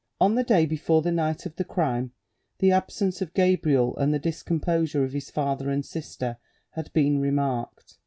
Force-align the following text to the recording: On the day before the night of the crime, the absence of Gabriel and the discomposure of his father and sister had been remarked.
On 0.19 0.33
the 0.33 0.43
day 0.43 0.65
before 0.65 1.03
the 1.03 1.11
night 1.11 1.45
of 1.45 1.57
the 1.57 1.63
crime, 1.63 2.11
the 2.57 2.71
absence 2.71 3.21
of 3.21 3.35
Gabriel 3.35 3.95
and 3.97 4.11
the 4.11 4.17
discomposure 4.17 5.03
of 5.03 5.13
his 5.13 5.29
father 5.29 5.69
and 5.69 5.85
sister 5.85 6.37
had 6.71 6.91
been 6.91 7.19
remarked. 7.19 7.99